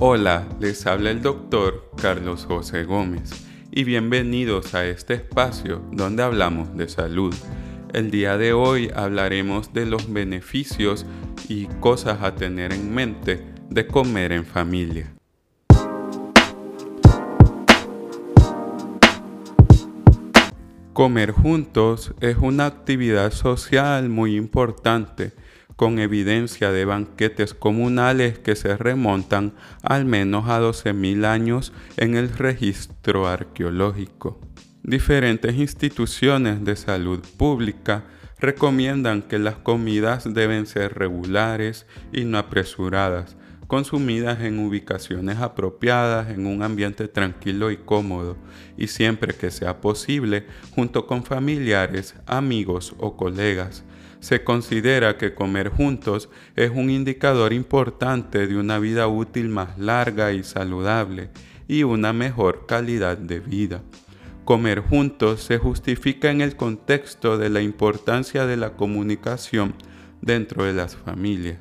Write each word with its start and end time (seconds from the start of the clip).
Hola, 0.00 0.46
les 0.60 0.86
habla 0.86 1.10
el 1.10 1.22
doctor 1.22 1.90
Carlos 2.00 2.44
José 2.44 2.84
Gómez 2.84 3.30
y 3.72 3.82
bienvenidos 3.82 4.72
a 4.76 4.86
este 4.86 5.14
espacio 5.14 5.82
donde 5.90 6.22
hablamos 6.22 6.76
de 6.76 6.88
salud. 6.88 7.34
El 7.92 8.12
día 8.12 8.38
de 8.38 8.52
hoy 8.52 8.92
hablaremos 8.94 9.72
de 9.72 9.86
los 9.86 10.12
beneficios 10.12 11.04
y 11.48 11.66
cosas 11.80 12.22
a 12.22 12.36
tener 12.36 12.72
en 12.72 12.94
mente 12.94 13.44
de 13.70 13.88
comer 13.88 14.30
en 14.30 14.46
familia. 14.46 15.12
Comer 20.92 21.32
juntos 21.32 22.14
es 22.20 22.36
una 22.36 22.66
actividad 22.66 23.32
social 23.32 24.08
muy 24.08 24.36
importante, 24.36 25.32
con 25.78 26.00
evidencia 26.00 26.72
de 26.72 26.84
banquetes 26.84 27.54
comunales 27.54 28.40
que 28.40 28.56
se 28.56 28.76
remontan 28.76 29.54
al 29.80 30.06
menos 30.06 30.48
a 30.48 30.60
12.000 30.60 31.24
años 31.24 31.72
en 31.96 32.16
el 32.16 32.30
registro 32.30 33.28
arqueológico. 33.28 34.40
Diferentes 34.82 35.54
instituciones 35.54 36.64
de 36.64 36.74
salud 36.74 37.20
pública 37.36 38.06
recomiendan 38.40 39.22
que 39.22 39.38
las 39.38 39.54
comidas 39.54 40.34
deben 40.34 40.66
ser 40.66 40.94
regulares 40.94 41.86
y 42.12 42.24
no 42.24 42.38
apresuradas, 42.38 43.36
consumidas 43.68 44.40
en 44.40 44.58
ubicaciones 44.58 45.38
apropiadas, 45.38 46.30
en 46.30 46.48
un 46.48 46.64
ambiente 46.64 47.06
tranquilo 47.06 47.70
y 47.70 47.76
cómodo, 47.76 48.36
y 48.76 48.88
siempre 48.88 49.32
que 49.32 49.52
sea 49.52 49.80
posible, 49.80 50.44
junto 50.74 51.06
con 51.06 51.22
familiares, 51.22 52.16
amigos 52.26 52.96
o 52.98 53.16
colegas. 53.16 53.84
Se 54.20 54.42
considera 54.42 55.16
que 55.16 55.34
comer 55.34 55.68
juntos 55.68 56.28
es 56.56 56.70
un 56.70 56.90
indicador 56.90 57.52
importante 57.52 58.46
de 58.46 58.56
una 58.56 58.78
vida 58.78 59.06
útil 59.06 59.48
más 59.48 59.78
larga 59.78 60.32
y 60.32 60.42
saludable 60.42 61.30
y 61.68 61.84
una 61.84 62.12
mejor 62.12 62.66
calidad 62.66 63.16
de 63.16 63.40
vida. 63.40 63.82
Comer 64.44 64.80
juntos 64.80 65.42
se 65.42 65.58
justifica 65.58 66.30
en 66.30 66.40
el 66.40 66.56
contexto 66.56 67.38
de 67.38 67.50
la 67.50 67.60
importancia 67.60 68.46
de 68.46 68.56
la 68.56 68.70
comunicación 68.70 69.74
dentro 70.20 70.64
de 70.64 70.72
las 70.72 70.96
familias. 70.96 71.58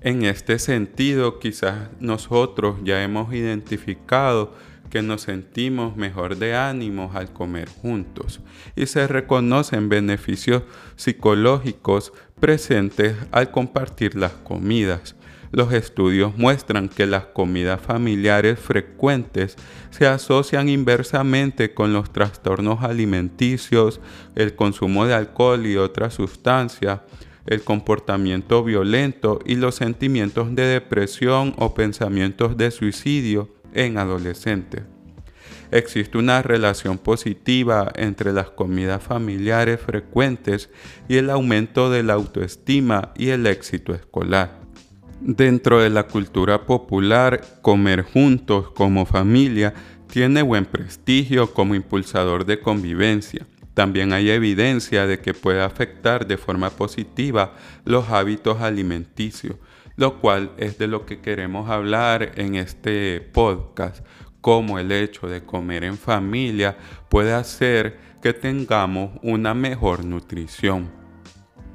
En 0.00 0.24
este 0.24 0.58
sentido, 0.58 1.38
quizás 1.38 1.90
nosotros 2.00 2.76
ya 2.84 3.02
hemos 3.02 3.34
identificado 3.34 4.54
que 4.90 5.02
nos 5.02 5.22
sentimos 5.22 5.96
mejor 5.96 6.36
de 6.36 6.54
ánimos 6.56 7.14
al 7.14 7.32
comer 7.32 7.68
juntos 7.68 8.40
y 8.76 8.86
se 8.86 9.06
reconocen 9.06 9.88
beneficios 9.88 10.64
psicológicos 10.96 12.12
presentes 12.40 13.16
al 13.30 13.50
compartir 13.50 14.16
las 14.16 14.32
comidas. 14.32 15.14
Los 15.52 15.72
estudios 15.72 16.36
muestran 16.36 16.88
que 16.88 17.06
las 17.06 17.26
comidas 17.26 17.80
familiares 17.80 18.58
frecuentes 18.60 19.56
se 19.90 20.06
asocian 20.06 20.68
inversamente 20.68 21.74
con 21.74 21.92
los 21.92 22.12
trastornos 22.12 22.82
alimenticios, 22.84 24.00
el 24.36 24.54
consumo 24.54 25.06
de 25.06 25.14
alcohol 25.14 25.66
y 25.66 25.76
otras 25.76 26.14
sustancias, 26.14 27.00
el 27.46 27.62
comportamiento 27.62 28.62
violento 28.62 29.40
y 29.44 29.56
los 29.56 29.74
sentimientos 29.74 30.54
de 30.54 30.62
depresión 30.62 31.54
o 31.58 31.74
pensamientos 31.74 32.56
de 32.56 32.70
suicidio 32.70 33.59
en 33.74 33.98
adolescentes. 33.98 34.82
Existe 35.72 36.18
una 36.18 36.42
relación 36.42 36.98
positiva 36.98 37.92
entre 37.94 38.32
las 38.32 38.50
comidas 38.50 39.02
familiares 39.02 39.80
frecuentes 39.80 40.68
y 41.08 41.16
el 41.16 41.30
aumento 41.30 41.90
de 41.90 42.02
la 42.02 42.14
autoestima 42.14 43.12
y 43.16 43.28
el 43.28 43.46
éxito 43.46 43.94
escolar. 43.94 44.60
Dentro 45.20 45.80
de 45.80 45.90
la 45.90 46.04
cultura 46.04 46.66
popular, 46.66 47.42
comer 47.62 48.02
juntos 48.02 48.70
como 48.72 49.06
familia 49.06 49.74
tiene 50.10 50.42
buen 50.42 50.64
prestigio 50.64 51.52
como 51.52 51.74
impulsador 51.74 52.46
de 52.46 52.58
convivencia. 52.58 53.46
También 53.74 54.12
hay 54.12 54.30
evidencia 54.30 55.06
de 55.06 55.20
que 55.20 55.34
puede 55.34 55.62
afectar 55.62 56.26
de 56.26 56.36
forma 56.36 56.70
positiva 56.70 57.54
los 57.84 58.08
hábitos 58.08 58.60
alimenticios, 58.60 59.56
lo 60.00 60.18
cual 60.18 60.52
es 60.56 60.78
de 60.78 60.86
lo 60.86 61.04
que 61.04 61.20
queremos 61.20 61.68
hablar 61.68 62.32
en 62.36 62.54
este 62.54 63.20
podcast, 63.20 64.02
cómo 64.40 64.78
el 64.78 64.92
hecho 64.92 65.28
de 65.28 65.44
comer 65.44 65.84
en 65.84 65.98
familia 65.98 66.78
puede 67.10 67.34
hacer 67.34 67.98
que 68.22 68.32
tengamos 68.32 69.10
una 69.22 69.52
mejor 69.52 70.06
nutrición. 70.06 70.90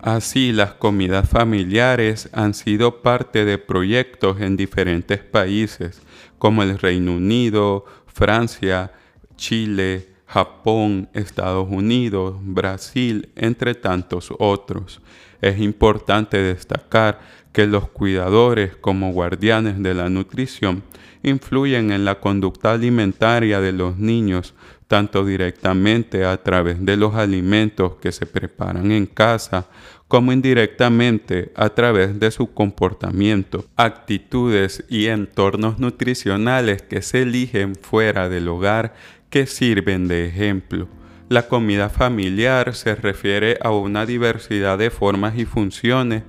Así, 0.02 0.52
las 0.54 0.74
comidas 0.74 1.30
familiares 1.30 2.28
han 2.34 2.56
sido 2.56 3.04
parte 3.04 3.46
de 3.46 3.60
proyectos 3.60 4.42
en 4.42 4.58
diferentes 4.58 5.20
países, 5.20 6.02
como 6.40 6.64
el 6.64 6.80
Reino 6.80 7.18
Unido, 7.18 7.86
Francia, 8.08 8.92
Chile, 9.36 10.10
Japón, 10.26 11.10
Estados 11.14 11.68
Unidos, 11.70 12.38
Brasil, 12.42 13.30
entre 13.36 13.76
tantos 13.76 14.34
otros. 14.40 15.00
Es 15.42 15.60
importante 15.60 16.38
destacar 16.38 17.45
que 17.56 17.68
los 17.68 17.88
cuidadores 17.88 18.76
como 18.76 19.14
guardianes 19.14 19.82
de 19.82 19.94
la 19.94 20.10
nutrición 20.10 20.84
influyen 21.24 21.90
en 21.94 22.04
la 22.04 22.20
conducta 22.20 22.74
alimentaria 22.74 23.62
de 23.62 23.72
los 23.72 23.98
niños, 23.98 24.54
tanto 24.90 25.24
directamente 25.24 26.26
a 26.26 26.36
través 26.44 26.86
de 26.86 26.98
los 26.98 27.16
alimentos 27.16 27.96
que 28.02 28.12
se 28.12 28.26
preparan 28.26 28.92
en 28.92 29.06
casa, 29.06 29.68
como 30.10 30.34
indirectamente 30.34 31.54
a 31.56 31.70
través 31.70 32.20
de 32.20 32.30
su 32.30 32.54
comportamiento, 32.54 33.64
actitudes 33.78 34.84
y 34.90 35.06
entornos 35.06 35.80
nutricionales 35.80 36.82
que 36.82 37.02
se 37.02 37.22
eligen 37.22 37.76
fuera 37.76 38.28
del 38.28 38.50
hogar 38.50 38.96
que 39.30 39.48
sirven 39.48 40.10
de 40.10 40.28
ejemplo. 40.28 40.90
La 41.28 41.48
comida 41.48 41.90
familiar 41.90 42.76
se 42.76 42.94
refiere 42.94 43.58
a 43.62 43.72
una 43.72 44.06
diversidad 44.06 44.78
de 44.78 44.92
formas 44.92 45.36
y 45.40 45.46
funciones, 45.46 46.22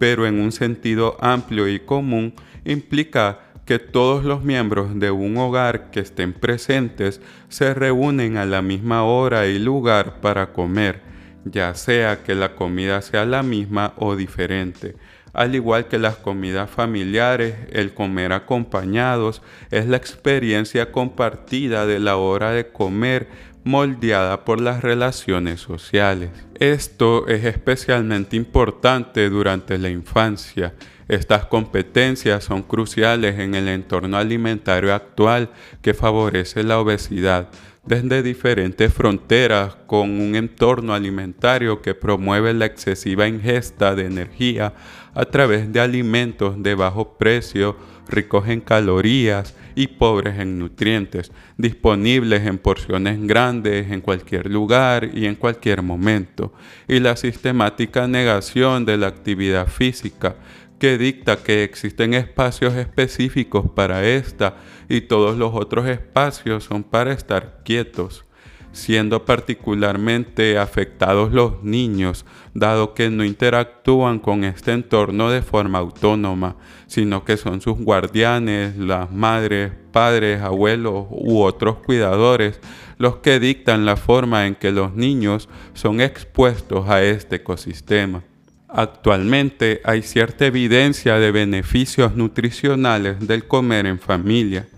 pero 0.00 0.26
en 0.26 0.40
un 0.40 0.50
sentido 0.50 1.18
amplio 1.20 1.68
y 1.68 1.78
común 1.78 2.32
implica 2.64 3.40
que 3.66 3.78
todos 3.78 4.24
los 4.24 4.42
miembros 4.42 4.98
de 4.98 5.10
un 5.10 5.36
hogar 5.36 5.90
que 5.90 6.00
estén 6.00 6.32
presentes 6.32 7.20
se 7.50 7.74
reúnen 7.74 8.38
a 8.38 8.46
la 8.46 8.62
misma 8.62 9.04
hora 9.04 9.46
y 9.46 9.58
lugar 9.58 10.22
para 10.22 10.54
comer, 10.54 11.02
ya 11.44 11.74
sea 11.74 12.22
que 12.22 12.34
la 12.34 12.56
comida 12.56 13.02
sea 13.02 13.26
la 13.26 13.42
misma 13.42 13.92
o 13.96 14.16
diferente. 14.16 14.96
Al 15.34 15.54
igual 15.54 15.86
que 15.86 15.98
las 15.98 16.16
comidas 16.16 16.70
familiares, 16.70 17.54
el 17.70 17.92
comer 17.92 18.32
acompañados 18.32 19.42
es 19.70 19.86
la 19.86 19.98
experiencia 19.98 20.90
compartida 20.92 21.84
de 21.84 21.98
la 21.98 22.16
hora 22.16 22.52
de 22.52 22.68
comer 22.68 23.28
moldeada 23.64 24.44
por 24.44 24.60
las 24.60 24.82
relaciones 24.82 25.60
sociales. 25.60 26.30
Esto 26.58 27.26
es 27.28 27.44
especialmente 27.44 28.36
importante 28.36 29.28
durante 29.28 29.78
la 29.78 29.90
infancia. 29.90 30.74
Estas 31.08 31.46
competencias 31.46 32.44
son 32.44 32.62
cruciales 32.62 33.38
en 33.38 33.54
el 33.54 33.68
entorno 33.68 34.16
alimentario 34.16 34.94
actual 34.94 35.50
que 35.82 35.94
favorece 35.94 36.62
la 36.62 36.78
obesidad 36.78 37.48
desde 37.84 38.22
diferentes 38.22 38.92
fronteras 38.92 39.74
con 39.86 40.10
un 40.20 40.36
entorno 40.36 40.94
alimentario 40.94 41.80
que 41.80 41.94
promueve 41.94 42.52
la 42.52 42.66
excesiva 42.66 43.26
ingesta 43.26 43.94
de 43.94 44.06
energía 44.06 44.74
a 45.14 45.24
través 45.24 45.72
de 45.72 45.80
alimentos 45.80 46.62
de 46.62 46.74
bajo 46.74 47.16
precio, 47.16 47.76
ricos 48.08 48.48
en 48.48 48.60
calorías 48.60 49.54
y 49.74 49.86
pobres 49.86 50.38
en 50.38 50.58
nutrientes, 50.58 51.32
disponibles 51.56 52.46
en 52.46 52.58
porciones 52.58 53.20
grandes 53.26 53.90
en 53.90 54.00
cualquier 54.00 54.50
lugar 54.50 55.10
y 55.14 55.26
en 55.26 55.34
cualquier 55.34 55.82
momento, 55.82 56.52
y 56.88 57.00
la 57.00 57.16
sistemática 57.16 58.06
negación 58.06 58.84
de 58.84 58.96
la 58.96 59.08
actividad 59.08 59.66
física 59.66 60.36
que 60.80 60.96
dicta 60.96 61.36
que 61.36 61.62
existen 61.62 62.14
espacios 62.14 62.74
específicos 62.74 63.70
para 63.70 64.04
esta 64.04 64.56
y 64.88 65.02
todos 65.02 65.36
los 65.36 65.52
otros 65.54 65.86
espacios 65.86 66.64
son 66.64 66.82
para 66.82 67.12
estar 67.12 67.60
quietos, 67.64 68.24
siendo 68.72 69.24
particularmente 69.24 70.58
afectados 70.58 71.32
los 71.32 71.62
niños, 71.62 72.24
dado 72.54 72.94
que 72.94 73.10
no 73.10 73.24
interactúan 73.24 74.18
con 74.18 74.44
este 74.44 74.72
entorno 74.72 75.30
de 75.30 75.42
forma 75.42 75.78
autónoma, 75.78 76.56
sino 76.86 77.24
que 77.24 77.36
son 77.36 77.60
sus 77.60 77.78
guardianes, 77.78 78.76
las 78.76 79.10
madres, 79.10 79.72
padres, 79.92 80.40
abuelos 80.40 81.06
u 81.10 81.40
otros 81.40 81.76
cuidadores 81.78 82.60
los 83.00 83.16
que 83.16 83.40
dictan 83.40 83.86
la 83.86 83.96
forma 83.96 84.46
en 84.46 84.54
que 84.54 84.72
los 84.72 84.94
niños 84.94 85.48
son 85.72 86.02
expuestos 86.02 86.86
a 86.86 87.02
este 87.02 87.36
ecosistema. 87.36 88.22
Actualmente 88.68 89.80
hay 89.84 90.02
cierta 90.02 90.44
evidencia 90.44 91.18
de 91.18 91.32
beneficios 91.32 92.14
nutricionales 92.14 93.26
del 93.26 93.46
comer 93.46 93.86
en 93.86 93.98
familia. 93.98 94.68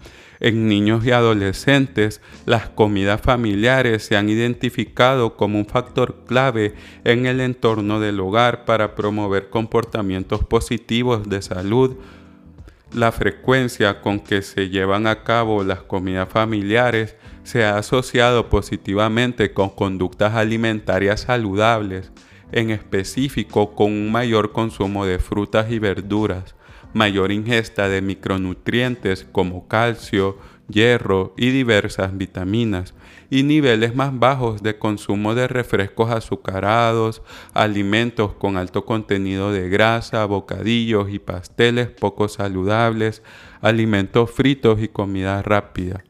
En 0.44 0.66
niños 0.66 1.06
y 1.06 1.12
adolescentes, 1.12 2.20
las 2.46 2.68
comidas 2.68 3.20
familiares 3.20 4.02
se 4.02 4.16
han 4.16 4.28
identificado 4.28 5.36
como 5.36 5.56
un 5.56 5.66
factor 5.66 6.24
clave 6.26 6.74
en 7.04 7.26
el 7.26 7.40
entorno 7.40 8.00
del 8.00 8.18
hogar 8.18 8.64
para 8.64 8.96
promover 8.96 9.50
comportamientos 9.50 10.42
positivos 10.42 11.28
de 11.28 11.42
salud. 11.42 11.96
La 12.92 13.12
frecuencia 13.12 14.00
con 14.00 14.18
que 14.18 14.42
se 14.42 14.68
llevan 14.68 15.06
a 15.06 15.22
cabo 15.22 15.62
las 15.62 15.82
comidas 15.82 16.28
familiares 16.28 17.14
se 17.44 17.64
ha 17.64 17.78
asociado 17.78 18.48
positivamente 18.48 19.52
con 19.52 19.70
conductas 19.70 20.34
alimentarias 20.34 21.20
saludables, 21.20 22.10
en 22.50 22.70
específico 22.70 23.76
con 23.76 23.92
un 23.92 24.10
mayor 24.10 24.50
consumo 24.50 25.06
de 25.06 25.20
frutas 25.20 25.70
y 25.70 25.78
verduras, 25.78 26.56
mayor 26.92 27.32
ingesta 27.32 27.88
de 27.88 28.02
micronutrientes 28.02 29.26
como 29.30 29.68
calcio, 29.68 30.38
hierro 30.68 31.34
y 31.36 31.50
diversas 31.50 32.16
vitaminas, 32.16 32.94
y 33.30 33.42
niveles 33.42 33.94
más 33.94 34.18
bajos 34.18 34.62
de 34.62 34.78
consumo 34.78 35.34
de 35.34 35.48
refrescos 35.48 36.10
azucarados, 36.10 37.22
alimentos 37.54 38.34
con 38.34 38.56
alto 38.56 38.84
contenido 38.84 39.52
de 39.52 39.68
grasa, 39.68 40.24
bocadillos 40.26 41.10
y 41.10 41.18
pasteles 41.18 41.88
poco 41.88 42.28
saludables, 42.28 43.22
alimentos 43.60 44.30
fritos 44.30 44.82
y 44.82 44.88
comida 44.88 45.42
rápida. 45.42 46.04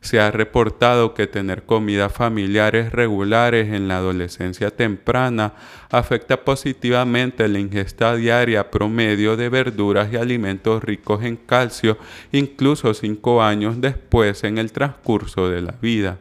Se 0.00 0.20
ha 0.20 0.30
reportado 0.30 1.12
que 1.12 1.26
tener 1.26 1.64
comidas 1.64 2.12
familiares 2.12 2.92
regulares 2.92 3.72
en 3.72 3.88
la 3.88 3.96
adolescencia 3.96 4.70
temprana 4.70 5.54
afecta 5.90 6.44
positivamente 6.44 7.48
la 7.48 7.58
ingesta 7.58 8.14
diaria 8.14 8.70
promedio 8.70 9.36
de 9.36 9.48
verduras 9.48 10.12
y 10.12 10.16
alimentos 10.16 10.84
ricos 10.84 11.24
en 11.24 11.36
calcio, 11.36 11.98
incluso 12.30 12.94
cinco 12.94 13.42
años 13.42 13.80
después 13.80 14.44
en 14.44 14.58
el 14.58 14.70
transcurso 14.72 15.48
de 15.48 15.62
la 15.62 15.74
vida. 15.82 16.18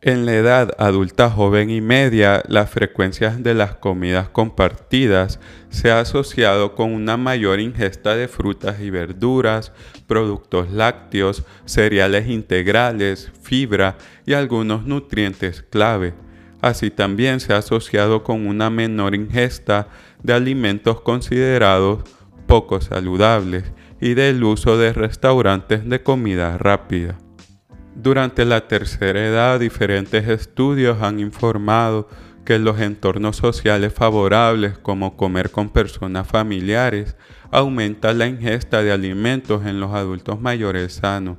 En 0.00 0.26
la 0.26 0.34
edad 0.34 0.76
adulta 0.78 1.28
joven 1.28 1.70
y 1.70 1.80
media, 1.80 2.44
las 2.46 2.70
frecuencias 2.70 3.42
de 3.42 3.52
las 3.52 3.74
comidas 3.74 4.28
compartidas 4.28 5.40
se 5.70 5.90
ha 5.90 5.98
asociado 5.98 6.76
con 6.76 6.92
una 6.92 7.16
mayor 7.16 7.58
ingesta 7.58 8.14
de 8.14 8.28
frutas 8.28 8.78
y 8.78 8.90
verduras, 8.90 9.72
productos 10.06 10.70
lácteos, 10.70 11.42
cereales 11.64 12.28
integrales, 12.28 13.32
fibra 13.42 13.98
y 14.24 14.34
algunos 14.34 14.86
nutrientes 14.86 15.62
clave. 15.62 16.14
Así 16.60 16.92
también 16.92 17.40
se 17.40 17.52
ha 17.52 17.56
asociado 17.56 18.22
con 18.22 18.46
una 18.46 18.70
menor 18.70 19.16
ingesta 19.16 19.88
de 20.22 20.32
alimentos 20.32 21.00
considerados 21.00 22.04
poco 22.46 22.80
saludables 22.80 23.64
y 24.00 24.14
del 24.14 24.44
uso 24.44 24.78
de 24.78 24.92
restaurantes 24.92 25.88
de 25.88 26.04
comida 26.04 26.56
rápida. 26.56 27.18
Durante 28.00 28.44
la 28.44 28.68
tercera 28.68 29.26
edad, 29.26 29.58
diferentes 29.58 30.28
estudios 30.28 31.02
han 31.02 31.18
informado 31.18 32.08
que 32.44 32.60
los 32.60 32.78
entornos 32.78 33.34
sociales 33.34 33.92
favorables, 33.92 34.78
como 34.78 35.16
comer 35.16 35.50
con 35.50 35.68
personas 35.70 36.28
familiares, 36.28 37.16
aumentan 37.50 38.18
la 38.18 38.28
ingesta 38.28 38.84
de 38.84 38.92
alimentos 38.92 39.66
en 39.66 39.80
los 39.80 39.94
adultos 39.94 40.40
mayores 40.40 40.92
sanos. 40.92 41.38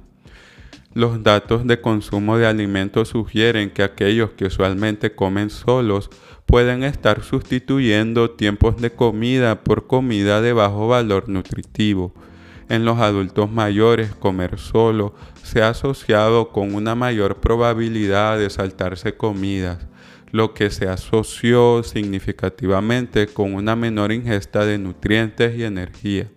Los 0.94 1.24
datos 1.24 1.66
de 1.66 1.80
consumo 1.80 2.38
de 2.38 2.48
alimentos 2.48 3.08
sugieren 3.08 3.70
que 3.70 3.82
aquellos 3.82 4.32
que 4.32 4.48
usualmente 4.48 5.16
comen 5.16 5.50
solos 5.50 6.10
pueden 6.46 6.84
estar 6.84 7.24
sustituyendo 7.24 8.32
tiempos 8.32 8.82
de 8.82 8.92
comida 8.92 9.64
por 9.64 9.88
comida 9.88 10.42
de 10.42 10.52
bajo 10.52 10.90
valor 10.90 11.30
nutritivo 11.30 12.14
en 12.70 12.86
los 12.86 13.00
adultos 13.00 13.52
mayores 13.52 14.14
comer 14.14 14.60
solo 14.60 15.14
se 15.44 15.62
ha 15.62 15.70
asociado 15.70 16.50
con 16.50 16.76
una 16.76 16.96
mayor 16.96 17.38
probabilidad 17.38 18.38
de 18.38 18.50
saltarse 18.50 19.18
comidas, 19.18 19.88
lo 20.32 20.54
que 20.54 20.70
se 20.70 20.88
asoció 20.88 21.82
significativamente 21.84 23.28
con 23.28 23.56
una 23.56 23.76
menor 23.76 24.12
ingesta 24.12 24.64
de 24.64 24.78
nutrientes 24.78 25.58
y 25.58 25.64
energía. 25.64 26.30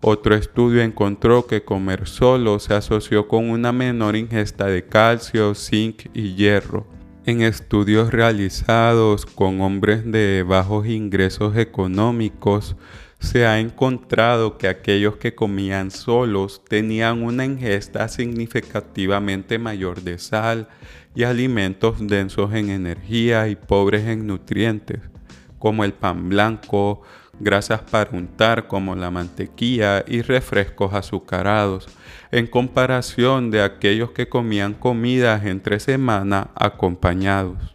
Otro 0.00 0.34
estudio 0.34 0.82
encontró 0.82 1.46
que 1.46 1.64
comer 1.64 2.06
solo 2.06 2.58
se 2.58 2.74
asoció 2.74 3.28
con 3.28 3.48
una 3.48 3.72
menor 3.72 4.16
ingesta 4.16 4.66
de 4.66 4.86
calcio, 4.86 5.54
zinc 5.54 6.06
y 6.12 6.34
hierro. 6.34 6.86
En 7.26 7.40
estudios 7.40 8.12
realizados 8.12 9.24
con 9.24 9.62
hombres 9.62 10.04
de 10.04 10.44
bajos 10.46 10.86
ingresos 10.86 11.56
económicos, 11.56 12.76
se 13.24 13.46
ha 13.46 13.58
encontrado 13.58 14.58
que 14.58 14.68
aquellos 14.68 15.16
que 15.16 15.34
comían 15.34 15.90
solos 15.90 16.62
tenían 16.68 17.22
una 17.22 17.46
ingesta 17.46 18.06
significativamente 18.08 19.58
mayor 19.58 20.02
de 20.02 20.18
sal 20.18 20.68
y 21.14 21.24
alimentos 21.24 22.06
densos 22.06 22.52
en 22.52 22.68
energía 22.68 23.48
y 23.48 23.56
pobres 23.56 24.06
en 24.06 24.26
nutrientes, 24.26 25.00
como 25.58 25.84
el 25.84 25.94
pan 25.94 26.28
blanco, 26.28 27.00
grasas 27.40 27.80
para 27.80 28.10
untar 28.10 28.66
como 28.66 28.94
la 28.94 29.10
mantequilla 29.10 30.04
y 30.06 30.20
refrescos 30.20 30.92
azucarados, 30.92 31.88
en 32.30 32.46
comparación 32.46 33.50
de 33.50 33.62
aquellos 33.62 34.10
que 34.10 34.28
comían 34.28 34.74
comidas 34.74 35.46
entre 35.46 35.80
semana 35.80 36.50
acompañados. 36.54 37.73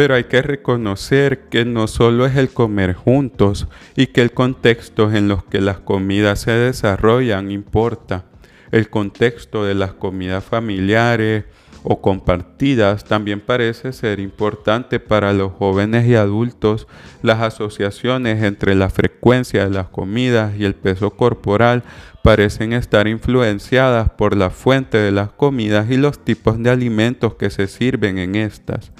Pero 0.00 0.14
hay 0.14 0.24
que 0.24 0.40
reconocer 0.40 1.40
que 1.50 1.66
no 1.66 1.86
solo 1.86 2.24
es 2.24 2.34
el 2.34 2.48
comer 2.48 2.94
juntos 2.94 3.68
y 3.94 4.06
que 4.06 4.22
el 4.22 4.32
contexto 4.32 5.12
en 5.12 5.28
los 5.28 5.44
que 5.44 5.60
las 5.60 5.80
comidas 5.80 6.40
se 6.40 6.52
desarrollan 6.52 7.50
importa. 7.50 8.24
El 8.72 8.88
contexto 8.88 9.62
de 9.62 9.74
las 9.74 9.92
comidas 9.92 10.42
familiares 10.42 11.44
o 11.82 12.00
compartidas 12.00 13.04
también 13.04 13.40
parece 13.40 13.92
ser 13.92 14.20
importante 14.20 15.00
para 15.00 15.34
los 15.34 15.52
jóvenes 15.52 16.06
y 16.06 16.14
adultos. 16.14 16.86
Las 17.22 17.42
asociaciones 17.42 18.42
entre 18.42 18.74
la 18.74 18.88
frecuencia 18.88 19.64
de 19.64 19.70
las 19.70 19.88
comidas 19.88 20.54
y 20.58 20.64
el 20.64 20.76
peso 20.76 21.10
corporal 21.10 21.82
parecen 22.22 22.72
estar 22.72 23.06
influenciadas 23.06 24.08
por 24.08 24.34
la 24.34 24.48
fuente 24.48 24.96
de 24.96 25.12
las 25.12 25.30
comidas 25.30 25.90
y 25.90 25.98
los 25.98 26.24
tipos 26.24 26.62
de 26.62 26.70
alimentos 26.70 27.34
que 27.34 27.50
se 27.50 27.66
sirven 27.66 28.16
en 28.16 28.34
estas 28.34 28.92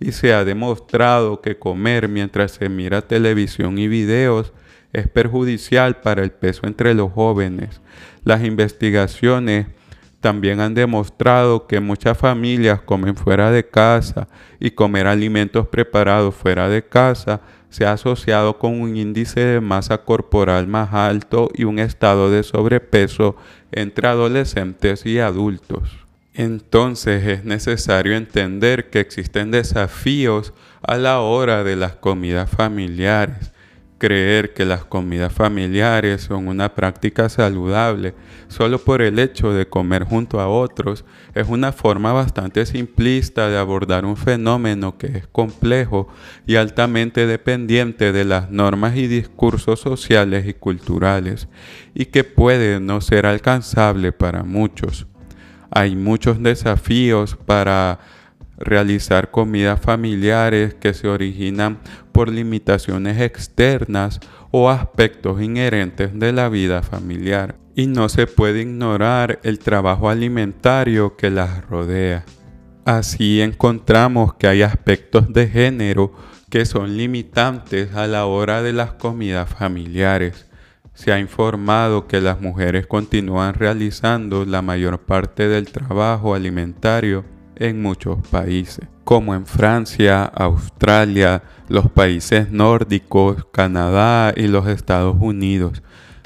y 0.00 0.12
se 0.12 0.32
ha 0.32 0.44
demostrado 0.44 1.40
que 1.40 1.58
comer 1.58 2.08
mientras 2.08 2.52
se 2.52 2.68
mira 2.68 3.02
televisión 3.02 3.78
y 3.78 3.88
videos 3.88 4.52
es 4.92 5.08
perjudicial 5.08 6.00
para 6.00 6.22
el 6.22 6.30
peso 6.30 6.66
entre 6.66 6.94
los 6.94 7.12
jóvenes. 7.12 7.80
Las 8.24 8.42
investigaciones 8.44 9.66
también 10.20 10.60
han 10.60 10.74
demostrado 10.74 11.66
que 11.66 11.80
muchas 11.80 12.18
familias 12.18 12.80
comen 12.80 13.14
fuera 13.14 13.50
de 13.50 13.68
casa 13.68 14.28
y 14.58 14.72
comer 14.72 15.06
alimentos 15.06 15.68
preparados 15.68 16.34
fuera 16.34 16.68
de 16.68 16.84
casa 16.84 17.40
se 17.68 17.84
ha 17.84 17.92
asociado 17.92 18.58
con 18.58 18.80
un 18.80 18.96
índice 18.96 19.40
de 19.40 19.60
masa 19.60 19.98
corporal 19.98 20.66
más 20.66 20.92
alto 20.94 21.50
y 21.54 21.64
un 21.64 21.78
estado 21.78 22.30
de 22.30 22.42
sobrepeso 22.42 23.36
entre 23.70 24.08
adolescentes 24.08 25.04
y 25.04 25.18
adultos. 25.18 26.07
Entonces 26.38 27.26
es 27.26 27.44
necesario 27.44 28.14
entender 28.14 28.90
que 28.90 29.00
existen 29.00 29.50
desafíos 29.50 30.54
a 30.82 30.96
la 30.96 31.18
hora 31.18 31.64
de 31.64 31.74
las 31.74 31.96
comidas 31.96 32.48
familiares. 32.48 33.52
Creer 33.98 34.54
que 34.54 34.64
las 34.64 34.84
comidas 34.84 35.32
familiares 35.32 36.22
son 36.22 36.46
una 36.46 36.76
práctica 36.76 37.28
saludable 37.28 38.14
solo 38.46 38.78
por 38.78 39.02
el 39.02 39.18
hecho 39.18 39.52
de 39.52 39.68
comer 39.68 40.04
junto 40.04 40.38
a 40.38 40.46
otros 40.46 41.04
es 41.34 41.48
una 41.48 41.72
forma 41.72 42.12
bastante 42.12 42.66
simplista 42.66 43.48
de 43.48 43.58
abordar 43.58 44.04
un 44.04 44.16
fenómeno 44.16 44.96
que 44.96 45.08
es 45.08 45.26
complejo 45.26 46.06
y 46.46 46.54
altamente 46.54 47.26
dependiente 47.26 48.12
de 48.12 48.24
las 48.24 48.48
normas 48.48 48.96
y 48.96 49.08
discursos 49.08 49.80
sociales 49.80 50.46
y 50.46 50.54
culturales 50.54 51.48
y 51.94 52.04
que 52.06 52.22
puede 52.22 52.78
no 52.78 53.00
ser 53.00 53.26
alcanzable 53.26 54.12
para 54.12 54.44
muchos. 54.44 55.08
Hay 55.70 55.96
muchos 55.96 56.42
desafíos 56.42 57.36
para 57.46 58.00
realizar 58.58 59.30
comidas 59.30 59.80
familiares 59.80 60.74
que 60.74 60.94
se 60.94 61.08
originan 61.08 61.78
por 62.12 62.28
limitaciones 62.28 63.20
externas 63.20 64.20
o 64.50 64.70
aspectos 64.70 65.40
inherentes 65.40 66.18
de 66.18 66.32
la 66.32 66.48
vida 66.48 66.82
familiar. 66.82 67.56
Y 67.74 67.86
no 67.86 68.08
se 68.08 68.26
puede 68.26 68.62
ignorar 68.62 69.38
el 69.44 69.60
trabajo 69.60 70.10
alimentario 70.10 71.16
que 71.16 71.30
las 71.30 71.64
rodea. 71.66 72.24
Así 72.84 73.40
encontramos 73.40 74.34
que 74.34 74.48
hay 74.48 74.62
aspectos 74.62 75.32
de 75.32 75.46
género 75.46 76.12
que 76.50 76.64
son 76.64 76.96
limitantes 76.96 77.94
a 77.94 78.06
la 78.06 78.24
hora 78.26 78.62
de 78.62 78.72
las 78.72 78.92
comidas 78.92 79.48
familiares 79.50 80.47
se 80.98 81.12
ha 81.12 81.20
informado 81.20 82.08
que 82.08 82.20
las 82.20 82.40
mujeres 82.40 82.88
continúan 82.88 83.54
realizando 83.54 84.44
la 84.44 84.62
mayor 84.62 84.98
parte 84.98 85.46
del 85.46 85.70
trabajo 85.70 86.34
alimentario 86.34 87.24
en 87.54 87.80
muchos 87.80 88.18
países, 88.26 88.88
como 89.04 89.32
en 89.36 89.46
Francia, 89.46 90.24
Australia, 90.24 91.44
los 91.68 91.88
países 91.88 92.50
nórdicos, 92.50 93.46
Canadá 93.52 94.34
y 94.36 94.48
los 94.48 94.66
Estados 94.66 95.14
Unidos. 95.20 95.84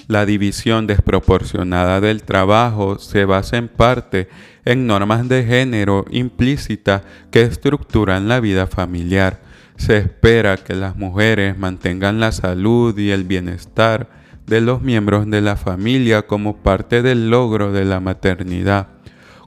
La 0.08 0.24
división 0.24 0.86
desproporcionada 0.86 2.00
del 2.00 2.22
trabajo 2.22 2.98
se 2.98 3.26
basa 3.26 3.58
en 3.58 3.68
parte 3.68 4.30
en 4.64 4.86
normas 4.86 5.28
de 5.28 5.44
género 5.44 6.06
implícitas 6.10 7.02
que 7.30 7.42
estructuran 7.42 8.26
la 8.26 8.40
vida 8.40 8.66
familiar. 8.66 9.42
Se 9.76 9.98
espera 9.98 10.56
que 10.56 10.74
las 10.74 10.96
mujeres 10.96 11.58
mantengan 11.58 12.20
la 12.20 12.32
salud 12.32 12.98
y 12.98 13.10
el 13.10 13.24
bienestar 13.24 14.21
de 14.46 14.60
los 14.60 14.82
miembros 14.82 15.28
de 15.30 15.40
la 15.40 15.56
familia 15.56 16.22
como 16.22 16.58
parte 16.58 17.02
del 17.02 17.30
logro 17.30 17.72
de 17.72 17.84
la 17.84 18.00
maternidad, 18.00 18.88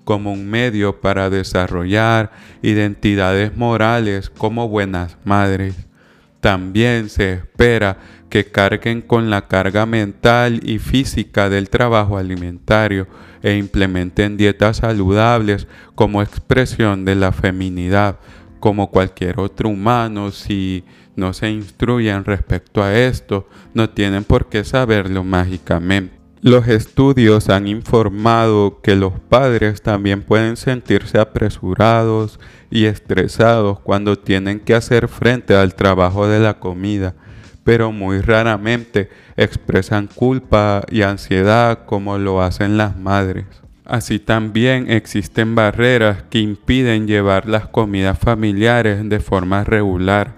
como 0.03 0.31
un 0.31 0.47
medio 0.49 1.01
para 1.01 1.29
desarrollar 1.29 2.31
identidades 2.61 3.55
morales 3.57 4.29
como 4.29 4.69
buenas 4.69 5.17
madres. 5.23 5.75
También 6.39 7.09
se 7.09 7.33
espera 7.33 7.97
que 8.29 8.45
carguen 8.45 9.01
con 9.01 9.29
la 9.29 9.47
carga 9.47 9.85
mental 9.85 10.59
y 10.63 10.79
física 10.79 11.49
del 11.49 11.69
trabajo 11.69 12.17
alimentario 12.17 13.07
e 13.41 13.57
implementen 13.57 14.37
dietas 14.37 14.77
saludables 14.77 15.67
como 15.95 16.21
expresión 16.21 17.05
de 17.05 17.15
la 17.15 17.31
feminidad, 17.31 18.19
como 18.65 18.89
cualquier 18.89 19.39
otro 19.39 19.69
humano 19.69 20.31
si 20.31 20.83
no 21.15 21.33
se 21.33 21.51
instruyen 21.51 22.25
respecto 22.25 22.81
a 22.81 22.97
esto, 22.97 23.47
no 23.75 23.91
tienen 23.91 24.23
por 24.23 24.47
qué 24.47 24.63
saberlo 24.63 25.23
mágicamente. 25.23 26.15
Los 26.41 26.67
estudios 26.67 27.49
han 27.49 27.67
informado 27.67 28.81
que 28.81 28.95
los 28.95 29.13
padres 29.29 29.83
también 29.83 30.23
pueden 30.23 30.57
sentirse 30.57 31.19
apresurados 31.19 32.39
y 32.71 32.85
estresados 32.85 33.81
cuando 33.81 34.17
tienen 34.17 34.59
que 34.59 34.73
hacer 34.73 35.09
frente 35.09 35.53
al 35.53 35.75
trabajo 35.75 36.27
de 36.27 36.39
la 36.39 36.55
comida, 36.55 37.13
pero 37.63 37.91
muy 37.91 38.19
raramente 38.21 39.11
expresan 39.37 40.07
culpa 40.07 40.81
y 40.89 41.03
ansiedad 41.03 41.85
como 41.85 42.17
lo 42.17 42.41
hacen 42.41 42.77
las 42.77 42.97
madres. 42.97 43.45
Así 43.85 44.19
también 44.19 44.89
existen 44.91 45.55
barreras 45.55 46.23
que 46.29 46.39
impiden 46.39 47.07
llevar 47.07 47.47
las 47.47 47.67
comidas 47.67 48.17
familiares 48.17 49.07
de 49.07 49.19
forma 49.19 49.63
regular, 49.63 50.35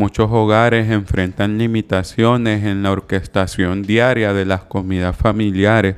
Muchos 0.00 0.30
hogares 0.30 0.90
enfrentan 0.90 1.58
limitaciones 1.58 2.64
en 2.64 2.82
la 2.82 2.90
orquestación 2.90 3.82
diaria 3.82 4.32
de 4.32 4.46
las 4.46 4.62
comidas 4.62 5.14
familiares, 5.14 5.96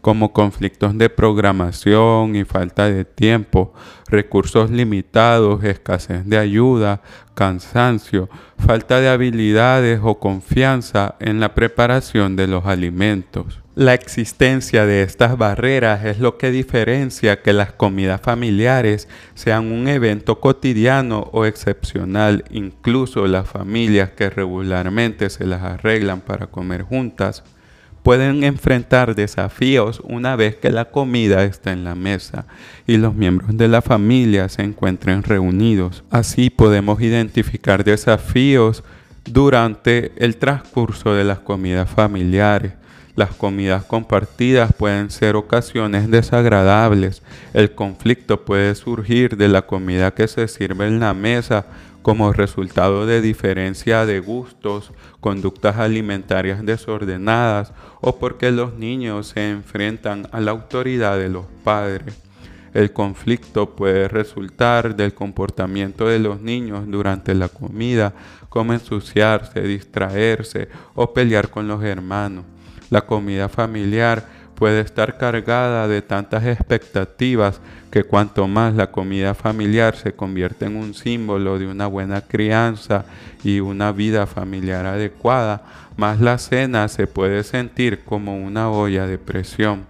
como 0.00 0.32
conflictos 0.32 0.98
de 0.98 1.08
programación 1.08 2.34
y 2.34 2.44
falta 2.44 2.86
de 2.86 3.04
tiempo, 3.04 3.72
recursos 4.08 4.72
limitados, 4.72 5.62
escasez 5.62 6.26
de 6.26 6.36
ayuda, 6.36 7.00
cansancio, 7.34 8.28
falta 8.58 9.00
de 9.00 9.08
habilidades 9.08 10.00
o 10.02 10.18
confianza 10.18 11.14
en 11.20 11.38
la 11.38 11.54
preparación 11.54 12.34
de 12.34 12.48
los 12.48 12.66
alimentos. 12.66 13.63
La 13.76 13.92
existencia 13.92 14.86
de 14.86 15.02
estas 15.02 15.36
barreras 15.36 16.04
es 16.04 16.20
lo 16.20 16.38
que 16.38 16.52
diferencia 16.52 17.42
que 17.42 17.52
las 17.52 17.72
comidas 17.72 18.20
familiares 18.20 19.08
sean 19.34 19.72
un 19.72 19.88
evento 19.88 20.38
cotidiano 20.38 21.28
o 21.32 21.44
excepcional. 21.44 22.44
Incluso 22.50 23.26
las 23.26 23.48
familias 23.48 24.10
que 24.10 24.30
regularmente 24.30 25.28
se 25.28 25.44
las 25.44 25.62
arreglan 25.62 26.20
para 26.20 26.46
comer 26.46 26.82
juntas 26.82 27.42
pueden 28.04 28.44
enfrentar 28.44 29.16
desafíos 29.16 30.00
una 30.04 30.36
vez 30.36 30.54
que 30.54 30.70
la 30.70 30.84
comida 30.92 31.42
está 31.42 31.72
en 31.72 31.82
la 31.82 31.96
mesa 31.96 32.46
y 32.86 32.96
los 32.96 33.16
miembros 33.16 33.56
de 33.56 33.66
la 33.66 33.82
familia 33.82 34.48
se 34.48 34.62
encuentren 34.62 35.24
reunidos. 35.24 36.04
Así 36.10 36.48
podemos 36.48 37.00
identificar 37.00 37.82
desafíos 37.82 38.84
durante 39.24 40.12
el 40.24 40.36
transcurso 40.36 41.12
de 41.12 41.24
las 41.24 41.40
comidas 41.40 41.90
familiares 41.90 42.74
las 43.16 43.30
comidas 43.30 43.84
compartidas 43.84 44.72
pueden 44.72 45.10
ser 45.10 45.36
ocasiones 45.36 46.10
desagradables. 46.10 47.22
El 47.52 47.74
conflicto 47.74 48.44
puede 48.44 48.74
surgir 48.74 49.36
de 49.36 49.48
la 49.48 49.62
comida 49.62 50.12
que 50.12 50.26
se 50.26 50.48
sirve 50.48 50.88
en 50.88 51.00
la 51.00 51.14
mesa 51.14 51.66
como 52.02 52.32
resultado 52.32 53.06
de 53.06 53.22
diferencia 53.22 54.04
de 54.04 54.20
gustos, 54.20 54.92
conductas 55.20 55.76
alimentarias 55.76 56.64
desordenadas 56.64 57.72
o 58.00 58.18
porque 58.18 58.50
los 58.50 58.74
niños 58.74 59.28
se 59.28 59.48
enfrentan 59.48 60.28
a 60.30 60.40
la 60.40 60.50
autoridad 60.50 61.16
de 61.16 61.30
los 61.30 61.46
padres. 61.64 62.14
El 62.74 62.92
conflicto 62.92 63.76
puede 63.76 64.08
resultar 64.08 64.96
del 64.96 65.14
comportamiento 65.14 66.08
de 66.08 66.18
los 66.18 66.40
niños 66.40 66.84
durante 66.88 67.32
la 67.32 67.48
comida, 67.48 68.12
como 68.48 68.72
ensuciarse, 68.72 69.62
distraerse 69.62 70.68
o 70.94 71.14
pelear 71.14 71.48
con 71.50 71.68
los 71.68 71.82
hermanos. 71.84 72.44
La 72.94 73.00
comida 73.00 73.48
familiar 73.48 74.24
puede 74.54 74.78
estar 74.78 75.18
cargada 75.18 75.88
de 75.88 76.00
tantas 76.00 76.46
expectativas 76.46 77.60
que 77.90 78.04
cuanto 78.04 78.46
más 78.46 78.72
la 78.74 78.92
comida 78.92 79.34
familiar 79.34 79.96
se 79.96 80.12
convierte 80.12 80.66
en 80.66 80.76
un 80.76 80.94
símbolo 80.94 81.58
de 81.58 81.66
una 81.66 81.88
buena 81.88 82.20
crianza 82.20 83.04
y 83.42 83.58
una 83.58 83.90
vida 83.90 84.28
familiar 84.28 84.86
adecuada, 84.86 85.64
más 85.96 86.20
la 86.20 86.38
cena 86.38 86.86
se 86.86 87.08
puede 87.08 87.42
sentir 87.42 88.04
como 88.04 88.36
una 88.36 88.70
olla 88.70 89.08
de 89.08 89.18
presión 89.18 89.86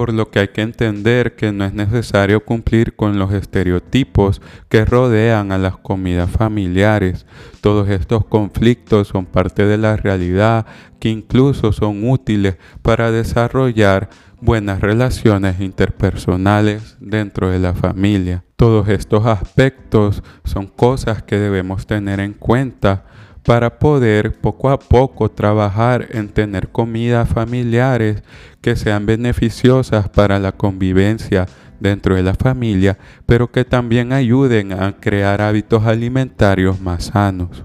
por 0.00 0.14
lo 0.14 0.30
que 0.30 0.38
hay 0.38 0.48
que 0.48 0.62
entender 0.62 1.36
que 1.36 1.52
no 1.52 1.62
es 1.62 1.74
necesario 1.74 2.42
cumplir 2.42 2.96
con 2.96 3.18
los 3.18 3.34
estereotipos 3.34 4.40
que 4.70 4.86
rodean 4.86 5.52
a 5.52 5.58
las 5.58 5.76
comidas 5.76 6.30
familiares. 6.30 7.26
Todos 7.60 7.86
estos 7.90 8.24
conflictos 8.24 9.08
son 9.08 9.26
parte 9.26 9.66
de 9.66 9.76
la 9.76 9.98
realidad 9.98 10.64
que 11.00 11.10
incluso 11.10 11.72
son 11.72 12.08
útiles 12.08 12.56
para 12.80 13.10
desarrollar 13.10 14.08
buenas 14.40 14.80
relaciones 14.80 15.60
interpersonales 15.60 16.96
dentro 16.98 17.50
de 17.50 17.58
la 17.58 17.74
familia. 17.74 18.42
Todos 18.56 18.88
estos 18.88 19.26
aspectos 19.26 20.22
son 20.44 20.66
cosas 20.66 21.22
que 21.22 21.36
debemos 21.36 21.86
tener 21.86 22.20
en 22.20 22.32
cuenta 22.32 23.04
para 23.44 23.78
poder 23.78 24.32
poco 24.40 24.70
a 24.70 24.78
poco 24.78 25.30
trabajar 25.30 26.06
en 26.10 26.28
tener 26.28 26.68
comidas 26.68 27.28
familiares 27.28 28.22
que 28.60 28.76
sean 28.76 29.06
beneficiosas 29.06 30.08
para 30.08 30.38
la 30.38 30.52
convivencia 30.52 31.46
dentro 31.80 32.14
de 32.14 32.22
la 32.22 32.34
familia, 32.34 32.98
pero 33.26 33.50
que 33.50 33.64
también 33.64 34.12
ayuden 34.12 34.72
a 34.72 34.92
crear 35.00 35.40
hábitos 35.40 35.84
alimentarios 35.86 36.80
más 36.80 37.04
sanos. 37.06 37.64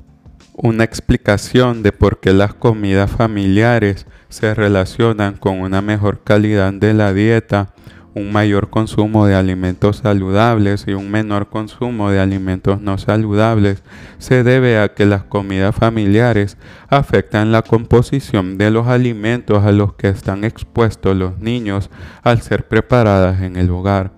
Una 0.54 0.86
explicación 0.86 1.84
de 1.84 1.92
por 1.92 2.22
qué 2.22 2.32
las 2.32 2.54
comidas 2.54 3.12
familiares 3.12 4.08
se 4.30 4.54
relacionan 4.54 5.36
con 5.36 5.60
una 5.60 5.82
mejor 5.82 6.24
calidad 6.24 6.72
de 6.72 6.94
la 6.94 7.14
dieta 7.14 7.74
un 8.16 8.32
mayor 8.32 8.70
consumo 8.70 9.28
de 9.28 9.36
alimentos 9.36 9.98
saludables 9.98 10.86
y 10.88 10.94
un 10.94 11.12
menor 11.12 11.50
consumo 11.50 12.10
de 12.10 12.22
alimentos 12.22 12.80
no 12.80 12.98
saludables 12.98 13.84
se 14.20 14.42
debe 14.44 14.80
a 14.80 14.94
que 14.94 15.06
las 15.06 15.24
comidas 15.24 15.76
familiares 15.76 16.58
afectan 16.88 17.52
la 17.52 17.62
composición 17.62 18.58
de 18.58 18.72
los 18.72 18.88
alimentos 18.88 19.66
a 19.66 19.74
los 19.74 19.96
que 19.96 20.08
están 20.08 20.46
expuestos 20.46 21.16
los 21.16 21.40
niños 21.40 21.90
al 22.24 22.42
ser 22.42 22.66
preparadas 22.70 23.42
en 23.42 23.58
el 23.58 23.70
hogar. 23.70 24.12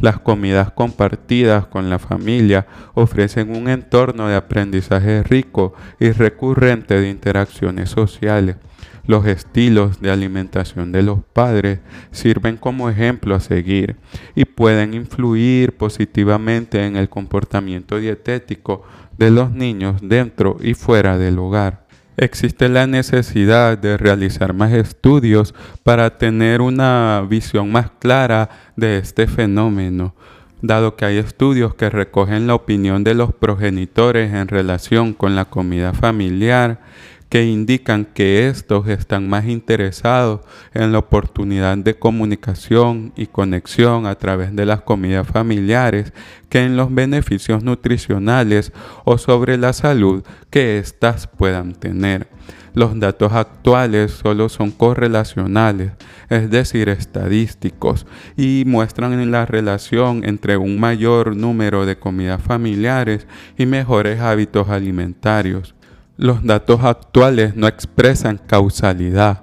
Las 0.00 0.18
comidas 0.18 0.72
compartidas 0.72 1.66
con 1.68 1.88
la 1.88 2.00
familia 2.00 2.66
ofrecen 2.94 3.56
un 3.56 3.68
entorno 3.68 4.26
de 4.26 4.34
aprendizaje 4.34 5.22
rico 5.22 5.72
y 6.00 6.10
recurrente 6.10 7.00
de 7.00 7.08
interacciones 7.08 7.90
sociales 7.90 8.56
los 9.06 9.26
estilos 9.26 10.00
de 10.00 10.10
alimentación 10.10 10.92
de 10.92 11.02
los 11.02 11.20
padres 11.32 11.80
sirven 12.10 12.56
como 12.56 12.90
ejemplo 12.90 13.34
a 13.34 13.40
seguir 13.40 13.96
y 14.34 14.44
pueden 14.44 14.94
influir 14.94 15.76
positivamente 15.76 16.84
en 16.84 16.96
el 16.96 17.08
comportamiento 17.08 17.98
dietético 17.98 18.82
de 19.18 19.30
los 19.30 19.50
niños 19.52 20.00
dentro 20.02 20.56
y 20.60 20.74
fuera 20.74 21.18
del 21.18 21.38
hogar. 21.38 21.86
Existe 22.18 22.70
la 22.70 22.86
necesidad 22.86 23.76
de 23.76 23.98
realizar 23.98 24.54
más 24.54 24.72
estudios 24.72 25.54
para 25.82 26.16
tener 26.16 26.62
una 26.62 27.22
visión 27.28 27.70
más 27.70 27.90
clara 27.98 28.48
de 28.74 28.96
este 28.96 29.26
fenómeno, 29.26 30.14
dado 30.62 30.96
que 30.96 31.04
hay 31.04 31.18
estudios 31.18 31.74
que 31.74 31.90
recogen 31.90 32.46
la 32.46 32.54
opinión 32.54 33.04
de 33.04 33.14
los 33.14 33.34
progenitores 33.34 34.32
en 34.32 34.48
relación 34.48 35.12
con 35.12 35.36
la 35.36 35.44
comida 35.44 35.92
familiar 35.92 36.80
que 37.28 37.44
indican 37.44 38.04
que 38.04 38.48
estos 38.48 38.88
están 38.88 39.28
más 39.28 39.46
interesados 39.46 40.40
en 40.74 40.92
la 40.92 40.98
oportunidad 40.98 41.76
de 41.76 41.94
comunicación 41.94 43.12
y 43.16 43.26
conexión 43.26 44.06
a 44.06 44.14
través 44.14 44.54
de 44.54 44.66
las 44.66 44.82
comidas 44.82 45.26
familiares 45.26 46.12
que 46.48 46.64
en 46.64 46.76
los 46.76 46.94
beneficios 46.94 47.62
nutricionales 47.62 48.72
o 49.04 49.18
sobre 49.18 49.58
la 49.58 49.72
salud 49.72 50.22
que 50.50 50.78
éstas 50.78 51.26
puedan 51.26 51.74
tener. 51.74 52.28
Los 52.76 53.00
datos 53.00 53.32
actuales 53.32 54.12
solo 54.12 54.50
son 54.50 54.70
correlacionales, 54.70 55.92
es 56.28 56.50
decir, 56.50 56.90
estadísticos, 56.90 58.06
y 58.36 58.64
muestran 58.66 59.30
la 59.30 59.46
relación 59.46 60.22
entre 60.24 60.58
un 60.58 60.78
mayor 60.78 61.34
número 61.34 61.86
de 61.86 61.98
comidas 61.98 62.42
familiares 62.42 63.26
y 63.56 63.64
mejores 63.64 64.20
hábitos 64.20 64.68
alimentarios. 64.68 65.75
Los 66.18 66.42
datos 66.44 66.82
actuales 66.82 67.56
no 67.56 67.66
expresan 67.66 68.40
causalidad. 68.46 69.42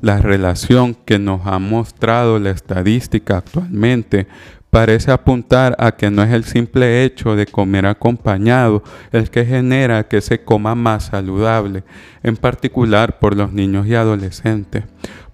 La 0.00 0.18
relación 0.18 0.94
que 0.94 1.20
nos 1.20 1.46
ha 1.46 1.60
mostrado 1.60 2.40
la 2.40 2.50
estadística 2.50 3.36
actualmente 3.36 4.26
parece 4.68 5.12
apuntar 5.12 5.76
a 5.78 5.92
que 5.92 6.10
no 6.10 6.24
es 6.24 6.32
el 6.32 6.42
simple 6.42 7.04
hecho 7.04 7.36
de 7.36 7.46
comer 7.46 7.86
acompañado 7.86 8.82
el 9.12 9.30
que 9.30 9.44
genera 9.44 10.08
que 10.08 10.20
se 10.20 10.42
coma 10.42 10.74
más 10.74 11.06
saludable, 11.06 11.84
en 12.24 12.36
particular 12.36 13.20
por 13.20 13.36
los 13.36 13.52
niños 13.52 13.86
y 13.86 13.94
adolescentes, 13.94 14.84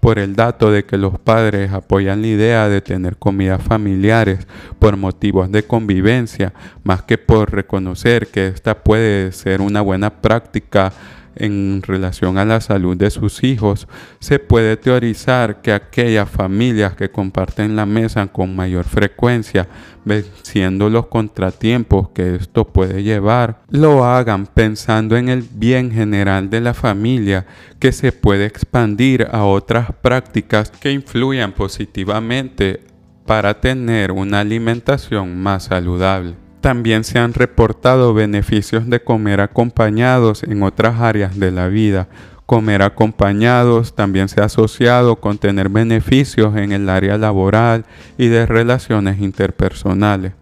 por 0.05 0.19
el 0.19 0.37
dato 0.37 0.71
de 0.71 0.85
que 0.85 0.99
los 0.99 1.19
padres 1.19 1.73
apoyan 1.73 2.21
la 2.21 2.27
idea 2.27 2.69
de 2.69 2.83
tener 2.83 3.17
comidas 3.17 3.63
familiares 3.63 4.47
por 4.79 4.99
motivos 4.99 5.51
de 5.51 5.63
convivencia, 5.63 6.53
más 6.83 7.03
que 7.05 7.17
por 7.17 7.51
reconocer 7.51 8.27
que 8.27 8.49
esta 8.49 8.85
puede 8.85 9.33
ser 9.33 9.63
una 9.63 9.81
buena 9.81 10.11
práctica 10.21 10.93
en 11.37 11.83
relación 11.83 12.39
a 12.39 12.45
la 12.45 12.61
salud 12.61 12.97
de 12.97 13.11
sus 13.11 13.45
hijos, 13.45 13.89
se 14.21 14.39
puede 14.39 14.77
teorizar 14.77 15.63
que 15.63 15.73
aquellas 15.73 16.29
familias 16.29 16.95
que 16.95 17.11
comparten 17.11 17.77
la 17.77 17.87
mesa 17.87 18.27
con 18.27 18.55
mayor 18.55 18.85
frecuencia, 18.85 19.69
venciendo 20.05 20.91
los 20.91 21.07
contratiempos 21.07 22.11
que 22.11 22.37
esto 22.37 22.67
puede 22.67 23.03
llevar, 23.03 23.63
lo 23.69 24.05
hagan 24.05 24.47
pensando 24.47 25.17
en 25.17 25.29
el 25.29 25.43
bien 25.43 25.91
general 25.91 26.51
de 26.51 26.61
la 26.61 26.75
familia 26.75 27.47
que 27.79 27.93
se 27.93 28.13
puede 28.13 28.47
expandir 28.47 29.29
a 29.31 29.45
otras 29.45 29.89
prácticas 30.03 30.71
que 30.71 30.93
influyan 30.93 31.53
positivamente 31.53 32.81
para 33.27 33.61
tener 33.61 34.13
una 34.13 34.41
alimentación 34.41 35.41
más 35.43 35.65
saludable. 35.65 36.44
También 36.65 37.05
se 37.05 37.19
han 37.19 37.35
reportado 37.35 38.15
beneficios 38.15 38.89
de 38.89 39.05
comer 39.05 39.43
acompañados 39.43 40.43
en 40.45 40.63
otras 40.63 40.99
áreas 40.99 41.39
de 41.39 41.51
la 41.51 41.69
vida. 41.69 42.09
Comer 42.47 42.81
acompañados 42.81 43.95
también 43.95 44.31
se 44.31 44.41
ha 44.41 44.45
asociado 44.45 45.17
con 45.17 45.37
tener 45.37 45.69
beneficios 45.69 46.57
en 46.57 46.73
el 46.73 46.89
área 46.89 47.19
laboral 47.19 47.85
y 48.17 48.29
de 48.29 48.47
relaciones 48.47 49.21
interpersonales. 49.21 50.33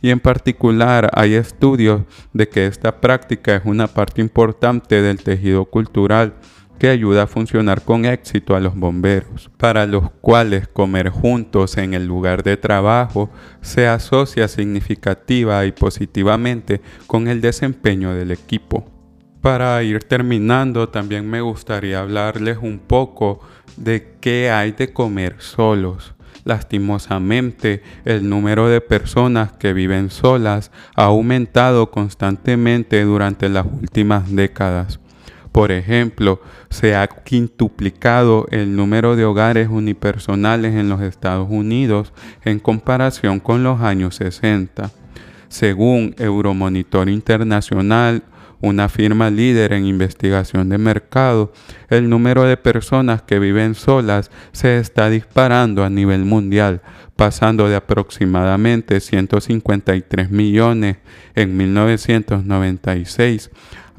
Y 0.00 0.10
en 0.10 0.20
particular 0.20 1.10
hay 1.14 1.34
estudios 1.34 2.02
de 2.32 2.48
que 2.48 2.66
esta 2.66 3.00
práctica 3.00 3.56
es 3.56 3.62
una 3.64 3.88
parte 3.88 4.20
importante 4.20 5.02
del 5.02 5.20
tejido 5.20 5.64
cultural 5.64 6.34
que 6.82 6.88
ayuda 6.88 7.22
a 7.22 7.26
funcionar 7.28 7.82
con 7.82 8.04
éxito 8.04 8.56
a 8.56 8.60
los 8.60 8.74
bomberos, 8.74 9.52
para 9.56 9.86
los 9.86 10.10
cuales 10.20 10.66
comer 10.66 11.10
juntos 11.10 11.78
en 11.78 11.94
el 11.94 12.06
lugar 12.06 12.42
de 12.42 12.56
trabajo 12.56 13.30
se 13.60 13.86
asocia 13.86 14.48
significativa 14.48 15.64
y 15.64 15.70
positivamente 15.70 16.80
con 17.06 17.28
el 17.28 17.40
desempeño 17.40 18.14
del 18.14 18.32
equipo. 18.32 18.84
Para 19.40 19.80
ir 19.84 20.02
terminando, 20.02 20.88
también 20.88 21.30
me 21.30 21.40
gustaría 21.40 22.00
hablarles 22.00 22.58
un 22.60 22.80
poco 22.80 23.38
de 23.76 24.16
qué 24.20 24.50
hay 24.50 24.72
de 24.72 24.92
comer 24.92 25.36
solos. 25.38 26.16
Lastimosamente, 26.42 27.84
el 28.04 28.28
número 28.28 28.66
de 28.66 28.80
personas 28.80 29.52
que 29.52 29.72
viven 29.72 30.10
solas 30.10 30.72
ha 30.96 31.04
aumentado 31.04 31.92
constantemente 31.92 33.04
durante 33.04 33.48
las 33.48 33.66
últimas 33.66 34.34
décadas. 34.34 34.98
Por 35.52 35.70
ejemplo, 35.70 36.40
se 36.70 36.96
ha 36.96 37.06
quintuplicado 37.06 38.46
el 38.50 38.74
número 38.74 39.16
de 39.16 39.26
hogares 39.26 39.68
unipersonales 39.68 40.74
en 40.74 40.88
los 40.88 41.02
Estados 41.02 41.46
Unidos 41.50 42.14
en 42.44 42.58
comparación 42.58 43.38
con 43.38 43.62
los 43.62 43.82
años 43.82 44.16
60. 44.16 44.90
Según 45.48 46.14
Euromonitor 46.18 47.10
Internacional, 47.10 48.22
una 48.62 48.88
firma 48.88 49.28
líder 49.28 49.74
en 49.74 49.84
investigación 49.84 50.70
de 50.70 50.78
mercado, 50.78 51.52
el 51.90 52.08
número 52.08 52.44
de 52.44 52.56
personas 52.56 53.20
que 53.20 53.38
viven 53.38 53.74
solas 53.74 54.30
se 54.52 54.78
está 54.78 55.10
disparando 55.10 55.84
a 55.84 55.90
nivel 55.90 56.24
mundial, 56.24 56.80
pasando 57.16 57.68
de 57.68 57.76
aproximadamente 57.76 59.00
153 59.00 60.30
millones 60.30 60.96
en 61.34 61.56
1996 61.56 63.50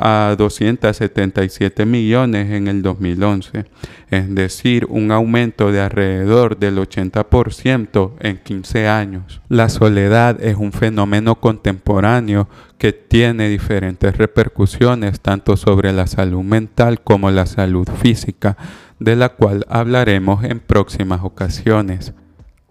a 0.05 0.35
277 0.37 1.85
millones 1.85 2.51
en 2.51 2.67
el 2.67 2.81
2011, 2.81 3.65
es 4.11 4.35
decir, 4.35 4.85
un 4.89 5.13
aumento 5.13 5.71
de 5.71 5.79
alrededor 5.79 6.57
del 6.57 6.77
80% 6.77 8.11
en 8.19 8.37
15 8.37 8.87
años. 8.89 9.41
La 9.47 9.69
soledad 9.69 10.43
es 10.43 10.57
un 10.57 10.73
fenómeno 10.73 11.35
contemporáneo 11.35 12.49
que 12.77 12.91
tiene 12.91 13.47
diferentes 13.47 14.17
repercusiones 14.17 15.21
tanto 15.21 15.55
sobre 15.55 15.93
la 15.93 16.05
salud 16.05 16.43
mental 16.43 16.99
como 16.99 17.31
la 17.31 17.45
salud 17.45 17.87
física, 18.01 18.57
de 18.99 19.15
la 19.15 19.29
cual 19.29 19.65
hablaremos 19.69 20.43
en 20.43 20.59
próximas 20.59 21.21
ocasiones. 21.23 22.13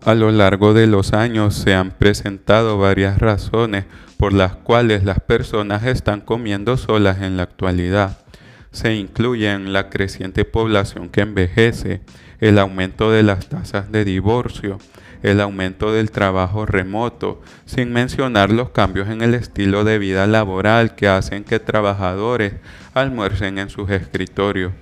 A 0.05 0.15
lo 0.15 0.31
largo 0.33 0.75
de 0.75 0.87
los 0.87 1.15
años 1.15 1.55
se 1.55 1.73
han 1.73 1.93
presentado 1.93 2.77
varias 2.77 3.19
razones 3.19 3.87
por 4.23 4.33
las 4.33 4.55
cuales 4.55 5.03
las 5.03 5.19
personas 5.19 5.83
están 5.83 6.21
comiendo 6.21 6.77
solas 6.77 7.23
en 7.23 7.37
la 7.37 7.43
actualidad. 7.43 8.19
Se 8.71 8.95
incluyen 8.95 9.73
la 9.73 9.91
creciente 9.91 10.45
población 10.45 11.09
que 11.09 11.23
envejece, 11.23 12.03
el 12.39 12.61
aumento 12.61 13.11
de 13.11 13.25
las 13.25 13.49
tasas 13.49 13.91
de 13.91 14.05
divorcio, 14.05 14.79
el 15.25 15.41
aumento 15.41 15.93
del 15.93 16.13
trabajo 16.13 16.67
remoto, 16.67 17.43
sin 17.65 17.93
mencionar 17.93 18.53
los 18.53 18.71
cambios 18.71 19.09
en 19.09 19.23
el 19.23 19.35
estilo 19.35 19.83
de 19.83 19.99
vida 19.99 20.29
laboral 20.29 20.95
que 20.95 21.09
hacen 21.09 21.43
que 21.43 21.59
trabajadores 21.59 22.53
almuercen 22.95 23.59
en 23.59 23.71
sus 23.71 23.91
escritorios. 23.91 24.73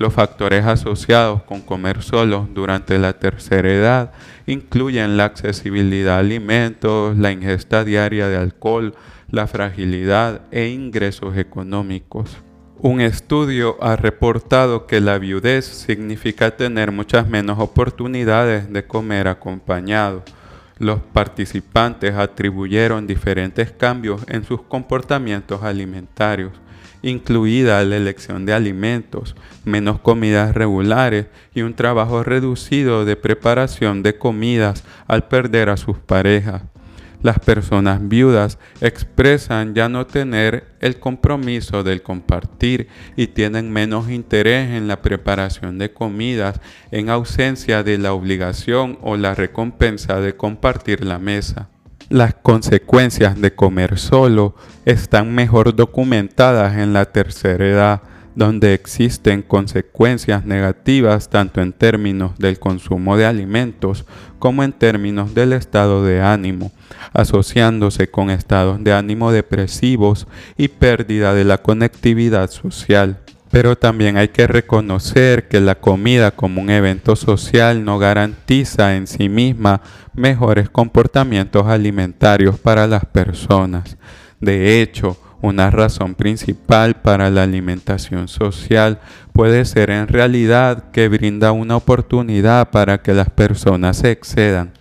Los 0.00 0.14
factores 0.14 0.64
asociados 0.64 1.42
con 1.42 1.60
comer 1.60 2.02
solos 2.02 2.46
durante 2.54 2.98
la 2.98 3.18
tercera 3.18 3.70
edad 3.70 4.12
incluyen 4.46 5.18
la 5.18 5.26
accesibilidad 5.26 6.14
a 6.14 6.20
alimentos, 6.20 7.18
la 7.18 7.32
ingesta 7.32 7.84
diaria 7.84 8.26
de 8.28 8.38
alcohol, 8.38 8.94
la 9.30 9.46
fragilidad 9.46 10.40
e 10.52 10.68
ingresos 10.68 11.36
económicos. 11.36 12.38
Un 12.78 13.02
estudio 13.02 13.76
ha 13.82 13.94
reportado 13.96 14.86
que 14.86 15.02
la 15.02 15.18
viudez 15.18 15.66
significa 15.66 16.56
tener 16.56 16.92
muchas 16.92 17.28
menos 17.28 17.58
oportunidades 17.58 18.72
de 18.72 18.86
comer 18.86 19.28
acompañado. 19.28 20.22
Los 20.78 21.00
participantes 21.12 22.14
atribuyeron 22.14 23.06
diferentes 23.06 23.70
cambios 23.70 24.22
en 24.28 24.44
sus 24.44 24.62
comportamientos 24.62 25.62
alimentarios 25.62 26.52
incluida 27.02 27.82
la 27.84 27.96
elección 27.96 28.46
de 28.46 28.52
alimentos, 28.52 29.36
menos 29.64 30.00
comidas 30.00 30.54
regulares 30.54 31.26
y 31.54 31.62
un 31.62 31.74
trabajo 31.74 32.22
reducido 32.22 33.04
de 33.04 33.16
preparación 33.16 34.02
de 34.02 34.16
comidas 34.16 34.84
al 35.06 35.28
perder 35.28 35.68
a 35.68 35.76
sus 35.76 35.98
parejas. 35.98 36.62
Las 37.22 37.38
personas 37.38 38.08
viudas 38.08 38.58
expresan 38.80 39.74
ya 39.74 39.90
no 39.90 40.06
tener 40.06 40.68
el 40.80 40.98
compromiso 40.98 41.82
del 41.82 42.02
compartir 42.02 42.88
y 43.14 43.26
tienen 43.26 43.70
menos 43.70 44.08
interés 44.10 44.70
en 44.70 44.88
la 44.88 45.02
preparación 45.02 45.76
de 45.76 45.92
comidas 45.92 46.60
en 46.90 47.10
ausencia 47.10 47.82
de 47.82 47.98
la 47.98 48.14
obligación 48.14 48.98
o 49.02 49.18
la 49.18 49.34
recompensa 49.34 50.20
de 50.20 50.34
compartir 50.34 51.04
la 51.04 51.18
mesa. 51.18 51.68
Las 52.10 52.34
consecuencias 52.34 53.40
de 53.40 53.54
comer 53.54 53.96
solo 53.96 54.56
están 54.84 55.32
mejor 55.32 55.76
documentadas 55.76 56.76
en 56.76 56.92
la 56.92 57.04
tercera 57.04 57.64
edad, 57.64 58.02
donde 58.34 58.74
existen 58.74 59.42
consecuencias 59.42 60.44
negativas 60.44 61.30
tanto 61.30 61.60
en 61.60 61.72
términos 61.72 62.36
del 62.36 62.58
consumo 62.58 63.16
de 63.16 63.26
alimentos 63.26 64.06
como 64.40 64.64
en 64.64 64.72
términos 64.72 65.34
del 65.34 65.52
estado 65.52 66.04
de 66.04 66.20
ánimo, 66.20 66.72
asociándose 67.12 68.10
con 68.10 68.30
estados 68.30 68.82
de 68.82 68.92
ánimo 68.92 69.30
depresivos 69.30 70.26
y 70.56 70.66
pérdida 70.66 71.32
de 71.32 71.44
la 71.44 71.58
conectividad 71.58 72.50
social. 72.50 73.20
Pero 73.50 73.76
también 73.76 74.16
hay 74.16 74.28
que 74.28 74.46
reconocer 74.46 75.48
que 75.48 75.60
la 75.60 75.74
comida 75.74 76.30
como 76.30 76.60
un 76.60 76.70
evento 76.70 77.16
social 77.16 77.84
no 77.84 77.98
garantiza 77.98 78.96
en 78.96 79.06
sí 79.06 79.28
misma 79.28 79.80
mejores 80.14 80.70
comportamientos 80.70 81.66
alimentarios 81.66 82.58
para 82.58 82.86
las 82.86 83.04
personas. 83.06 83.96
De 84.40 84.80
hecho, 84.80 85.16
una 85.42 85.70
razón 85.70 86.14
principal 86.14 87.00
para 87.00 87.30
la 87.30 87.42
alimentación 87.42 88.28
social 88.28 89.00
puede 89.32 89.64
ser 89.64 89.90
en 89.90 90.06
realidad 90.06 90.90
que 90.92 91.08
brinda 91.08 91.52
una 91.52 91.76
oportunidad 91.76 92.70
para 92.70 93.02
que 93.02 93.14
las 93.14 93.30
personas 93.30 93.96
se 93.96 94.10
excedan. 94.10 94.79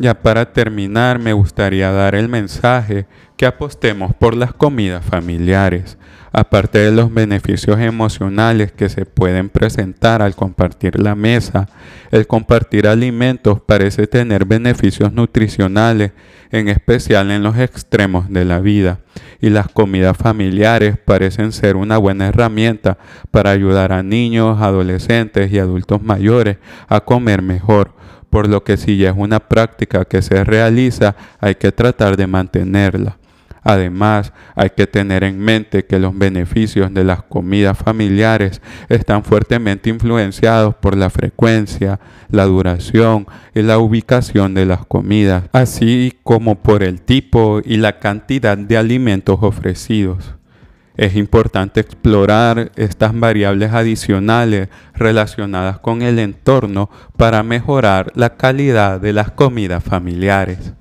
Ya 0.00 0.14
para 0.14 0.54
terminar, 0.54 1.18
me 1.18 1.34
gustaría 1.34 1.92
dar 1.92 2.14
el 2.14 2.26
mensaje 2.26 3.04
que 3.36 3.44
apostemos 3.44 4.14
por 4.14 4.34
las 4.34 4.54
comidas 4.54 5.04
familiares 5.04 5.98
aparte 6.32 6.78
de 6.78 6.92
los 6.92 7.12
beneficios 7.12 7.78
emocionales 7.80 8.72
que 8.72 8.88
se 8.88 9.04
pueden 9.04 9.48
presentar 9.48 10.22
al 10.22 10.34
compartir 10.34 11.00
la 11.00 11.14
mesa, 11.14 11.68
el 12.10 12.26
compartir 12.26 12.86
alimentos 12.86 13.60
parece 13.60 14.06
tener 14.06 14.44
beneficios 14.44 15.12
nutricionales, 15.12 16.12
en 16.52 16.68
especial 16.68 17.30
en 17.30 17.42
los 17.42 17.58
extremos 17.58 18.28
de 18.28 18.44
la 18.44 18.60
vida, 18.60 19.00
y 19.40 19.50
las 19.50 19.68
comidas 19.68 20.16
familiares 20.16 20.96
parecen 20.98 21.52
ser 21.52 21.76
una 21.76 21.98
buena 21.98 22.28
herramienta 22.28 22.98
para 23.30 23.50
ayudar 23.50 23.92
a 23.92 24.02
niños, 24.02 24.60
adolescentes 24.60 25.52
y 25.52 25.58
adultos 25.58 26.02
mayores 26.02 26.58
a 26.88 27.00
comer 27.00 27.42
mejor 27.42 27.94
por 28.30 28.48
lo 28.48 28.64
que 28.64 28.76
si 28.76 28.96
ya 28.96 29.10
es 29.10 29.16
una 29.16 29.40
práctica 29.40 30.04
que 30.04 30.22
se 30.22 30.44
realiza, 30.44 31.16
hay 31.40 31.56
que 31.56 31.72
tratar 31.72 32.16
de 32.16 32.26
mantenerla. 32.26 33.16
Además, 33.62 34.32
hay 34.54 34.70
que 34.70 34.86
tener 34.86 35.22
en 35.22 35.38
mente 35.38 35.84
que 35.84 35.98
los 35.98 36.16
beneficios 36.16 36.92
de 36.94 37.04
las 37.04 37.22
comidas 37.22 37.76
familiares 37.76 38.62
están 38.88 39.22
fuertemente 39.22 39.90
influenciados 39.90 40.74
por 40.76 40.96
la 40.96 41.10
frecuencia, 41.10 42.00
la 42.30 42.44
duración 42.46 43.26
y 43.54 43.62
la 43.62 43.78
ubicación 43.78 44.54
de 44.54 44.64
las 44.64 44.86
comidas, 44.86 45.44
así 45.52 46.18
como 46.22 46.62
por 46.62 46.82
el 46.82 47.02
tipo 47.02 47.60
y 47.62 47.76
la 47.76 47.98
cantidad 47.98 48.56
de 48.56 48.78
alimentos 48.78 49.38
ofrecidos. 49.42 50.39
Es 51.00 51.16
importante 51.16 51.80
explorar 51.80 52.72
estas 52.76 53.18
variables 53.18 53.72
adicionales 53.72 54.68
relacionadas 54.92 55.78
con 55.78 56.02
el 56.02 56.18
entorno 56.18 56.90
para 57.16 57.42
mejorar 57.42 58.12
la 58.16 58.36
calidad 58.36 59.00
de 59.00 59.14
las 59.14 59.30
comidas 59.30 59.82
familiares 59.82 60.74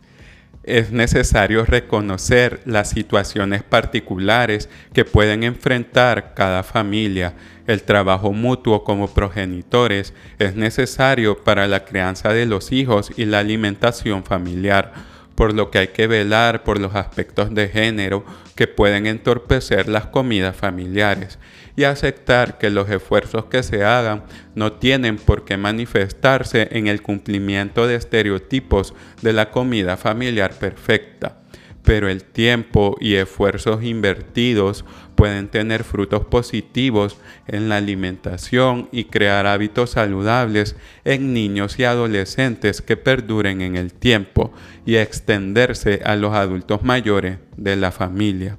es 0.69 0.91
necesario 0.91 1.65
reconocer 1.65 2.61
las 2.65 2.89
situaciones 2.89 3.63
particulares 3.63 4.69
que 4.93 5.03
pueden 5.03 5.43
enfrentar 5.43 6.35
cada 6.35 6.61
familia. 6.61 7.33
El 7.65 7.81
trabajo 7.81 8.33
mutuo 8.33 8.83
como 8.83 9.07
progenitores 9.07 10.13
es 10.37 10.55
necesario 10.55 11.43
para 11.43 11.67
la 11.67 11.85
crianza 11.85 12.33
de 12.33 12.45
los 12.45 12.71
hijos 12.71 13.11
y 13.17 13.25
la 13.25 13.39
alimentación 13.39 14.23
familiar 14.23 14.93
por 15.39 15.53
lo 15.53 15.71
que 15.71 15.77
hay 15.77 15.87
que 15.87 16.05
velar 16.05 16.65
por 16.65 16.81
los 16.81 16.95
aspectos 16.95 17.55
de 17.55 17.69
género 17.69 18.25
que 18.57 18.67
pueden 18.67 19.07
entorpecer 19.07 19.87
las 19.87 20.07
comidas 20.07 20.53
familiares 20.53 21.39
y 21.77 21.85
aceptar 21.85 22.57
que 22.57 22.69
los 22.69 22.89
esfuerzos 22.89 23.45
que 23.45 23.63
se 23.63 23.85
hagan 23.85 24.25
no 24.53 24.73
tienen 24.73 25.15
por 25.15 25.45
qué 25.45 25.55
manifestarse 25.55 26.67
en 26.71 26.87
el 26.87 27.01
cumplimiento 27.01 27.87
de 27.87 27.95
estereotipos 27.95 28.93
de 29.21 29.31
la 29.31 29.49
comida 29.49 29.95
familiar 29.95 30.51
perfecta. 30.55 31.37
Pero 31.83 32.09
el 32.09 32.25
tiempo 32.25 32.97
y 32.99 33.15
esfuerzos 33.15 33.81
invertidos 33.81 34.83
pueden 35.19 35.49
tener 35.49 35.83
frutos 35.83 36.23
positivos 36.23 37.17
en 37.45 37.67
la 37.67 37.75
alimentación 37.75 38.87
y 38.93 39.03
crear 39.03 39.47
hábitos 39.47 39.89
saludables 39.89 40.77
en 41.03 41.33
niños 41.33 41.77
y 41.77 41.83
adolescentes 41.83 42.81
que 42.81 42.95
perduren 42.95 43.59
en 43.59 43.75
el 43.75 43.91
tiempo 43.91 44.53
y 44.85 44.95
extenderse 44.95 45.99
a 46.05 46.15
los 46.15 46.33
adultos 46.33 46.83
mayores 46.83 47.37
de 47.57 47.75
la 47.75 47.91
familia. 47.91 48.57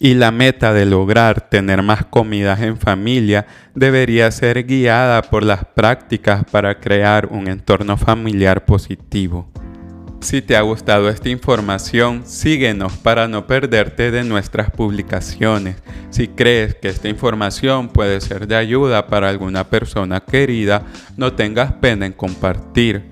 Y 0.00 0.14
la 0.14 0.30
meta 0.30 0.72
de 0.72 0.86
lograr 0.86 1.50
tener 1.50 1.82
más 1.82 2.06
comidas 2.06 2.62
en 2.62 2.78
familia 2.78 3.46
debería 3.74 4.30
ser 4.30 4.64
guiada 4.64 5.20
por 5.20 5.42
las 5.42 5.66
prácticas 5.66 6.42
para 6.50 6.80
crear 6.80 7.26
un 7.26 7.48
entorno 7.48 7.98
familiar 7.98 8.64
positivo. 8.64 9.50
Si 10.20 10.42
te 10.42 10.56
ha 10.56 10.62
gustado 10.62 11.08
esta 11.08 11.28
información, 11.28 12.22
síguenos 12.26 12.92
para 12.98 13.28
no 13.28 13.46
perderte 13.46 14.10
de 14.10 14.24
nuestras 14.24 14.70
publicaciones. 14.70 15.76
Si 16.10 16.26
crees 16.26 16.74
que 16.74 16.88
esta 16.88 17.08
información 17.08 17.88
puede 17.88 18.20
ser 18.20 18.48
de 18.48 18.56
ayuda 18.56 19.06
para 19.06 19.28
alguna 19.28 19.70
persona 19.70 20.20
querida, 20.20 20.84
no 21.16 21.34
tengas 21.34 21.72
pena 21.74 22.04
en 22.04 22.12
compartir. 22.12 23.04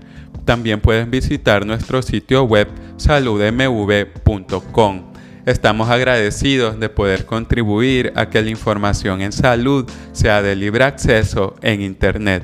También 0.45 0.81
puedes 0.81 1.09
visitar 1.09 1.65
nuestro 1.65 2.03
sitio 2.03 2.43
web 2.43 2.69
saludmv.com. 2.97 5.13
Estamos 5.47 5.89
agradecidos 5.89 6.81
de 6.81 6.89
poder 6.89 7.25
contribuir 7.25 8.13
a 8.17 8.29
que 8.29 8.43
la 8.43 8.51
información 8.51 9.21
en 9.21 9.31
salud 9.31 9.89
sea 10.11 10.43
de 10.43 10.57
libre 10.57 10.83
acceso 10.83 11.55
en 11.63 11.83
Internet. 11.83 12.43